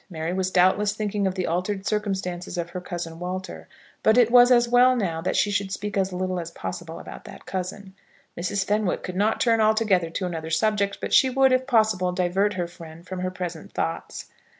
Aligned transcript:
Mary 0.09 0.33
was 0.33 0.49
doubtless 0.49 0.93
thinking 0.95 1.27
of 1.27 1.35
the 1.35 1.45
altered 1.45 1.85
circumstances 1.85 2.57
of 2.57 2.71
her 2.71 2.81
cousin 2.81 3.19
Walter; 3.19 3.67
but 4.01 4.17
it 4.17 4.31
was 4.31 4.49
as 4.51 4.67
well 4.67 4.95
now 4.95 5.21
that 5.21 5.35
she 5.35 5.51
should 5.51 5.71
speak 5.71 5.95
as 5.95 6.11
little 6.11 6.39
as 6.39 6.49
possible 6.49 6.99
about 6.99 7.23
that 7.25 7.45
cousin. 7.45 7.93
Mrs. 8.35 8.65
Fenwick 8.65 9.03
could 9.03 9.15
not 9.15 9.39
turn 9.39 9.61
altogether 9.61 10.09
to 10.09 10.25
another 10.25 10.49
subject, 10.49 10.97
but 11.01 11.13
she 11.13 11.29
would, 11.29 11.51
if 11.51 11.67
possible, 11.67 12.11
divert 12.11 12.53
her 12.55 12.65
friend 12.67 13.05
from 13.05 13.19
her 13.19 13.29
present 13.29 13.73
thoughts. 13.73 14.25